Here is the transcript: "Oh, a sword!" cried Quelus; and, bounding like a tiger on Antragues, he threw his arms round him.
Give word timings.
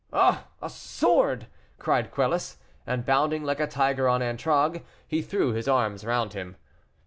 "Oh, 0.11 0.45
a 0.63 0.67
sword!" 0.67 1.45
cried 1.77 2.09
Quelus; 2.09 2.57
and, 2.87 3.05
bounding 3.05 3.43
like 3.43 3.59
a 3.59 3.67
tiger 3.67 4.09
on 4.09 4.23
Antragues, 4.23 4.79
he 5.07 5.21
threw 5.21 5.51
his 5.51 5.67
arms 5.67 6.03
round 6.03 6.33
him. 6.33 6.55